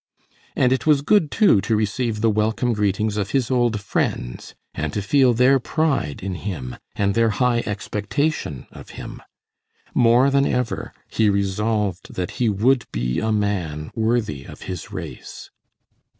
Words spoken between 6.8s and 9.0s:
and their high expectation of